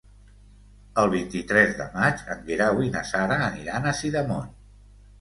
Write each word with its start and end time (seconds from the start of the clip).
El 1.01 1.11
vint-i-tres 1.11 1.77
de 1.83 1.87
maig 1.99 2.25
en 2.37 2.43
Guerau 2.49 2.83
i 2.89 2.93
na 2.99 3.07
Sara 3.13 3.41
aniran 3.53 3.89
a 3.95 3.99
Sidamon. 4.05 4.55